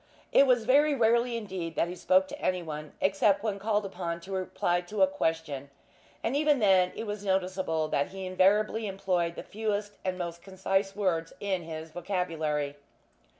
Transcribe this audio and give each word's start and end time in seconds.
It 0.31 0.47
was 0.47 0.65
very 0.65 0.95
rarely 0.95 1.37
indeed 1.37 1.75
that 1.75 1.87
he 1.87 1.95
spoke 1.95 2.27
to 2.29 2.41
anyone, 2.41 2.93
except 2.99 3.43
when 3.43 3.59
called 3.59 3.85
upon 3.85 4.19
to 4.21 4.31
reply 4.31 4.81
to 4.81 5.03
a 5.03 5.05
question; 5.07 5.69
and 6.23 6.35
even 6.35 6.57
then 6.57 6.91
it 6.95 7.03
was 7.05 7.23
noticeable 7.23 7.87
that 7.89 8.07
he 8.07 8.25
invariably 8.25 8.87
employed 8.87 9.35
the 9.35 9.43
fewest 9.43 9.91
and 10.03 10.17
most 10.17 10.41
concise 10.41 10.95
words 10.95 11.33
in 11.39 11.61
his 11.61 11.91
vocabulary. 11.91 12.77